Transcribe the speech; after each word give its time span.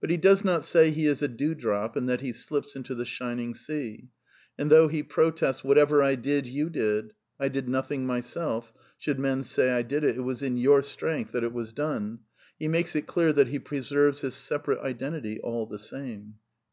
But 0.00 0.10
he 0.10 0.16
does 0.16 0.42
not 0.42 0.64
say 0.64 0.90
he 0.90 1.06
is 1.06 1.22
a 1.22 1.28
dewdrop 1.28 1.94
and 1.94 2.08
that 2.08 2.20
he 2.20 2.32
slips 2.32 2.74
into 2.74 2.96
the 2.96 3.04
shining 3.04 3.54
sea. 3.54 4.08
And 4.58 4.70
though 4.72 4.88
he 4.88 5.04
protests' 5.04 5.62
Whatever 5.64 6.02
I 6.02 6.16
did, 6.16 6.48
you 6.48 6.68
did; 6.68 7.12
I 7.38 7.46
did 7.46 7.68
nothing 7.68 8.04
my 8.04 8.18
self; 8.22 8.72
should 8.98 9.20
men 9.20 9.44
say 9.44 9.70
I 9.70 9.82
did 9.82 10.02
it, 10.02 10.16
it 10.16 10.22
was 10.22 10.42
in 10.42 10.56
your 10.56 10.82
strength 10.82 11.30
that 11.30 11.44
it 11.44 11.52
was 11.52 11.72
done,' 11.72 12.24
he 12.58 12.66
makes 12.66 12.96
it 12.96 13.06
clear 13.06 13.32
that 13.34 13.46
he 13.46 13.60
preserves 13.60 14.22
his 14.22 14.34
separate 14.34 14.80
iden 14.84 15.12
tity 15.12 15.38
all 15.40 15.66
the 15.66 15.78
same." 15.78 16.38